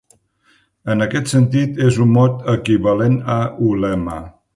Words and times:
En 0.93 1.05
aquest 1.05 1.29
sentit, 1.33 1.77
és 1.89 1.99
un 2.05 2.13
mot 2.15 2.39
equivalent 2.57 3.19
a 3.35 3.37
ulema. 3.69 4.19